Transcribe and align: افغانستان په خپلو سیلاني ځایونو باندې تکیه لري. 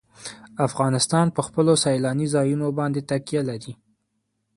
افغانستان 0.67 1.27
په 1.35 1.41
خپلو 1.47 1.73
سیلاني 1.83 2.27
ځایونو 2.35 2.67
باندې 2.79 3.01
تکیه 3.09 3.41
لري. 3.49 3.73